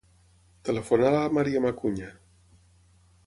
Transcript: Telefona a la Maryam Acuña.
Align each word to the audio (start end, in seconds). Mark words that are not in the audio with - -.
Telefona 0.69 1.05
a 1.09 1.11
la 1.17 1.29
Maryam 1.37 1.67
Acuña. 1.73 2.09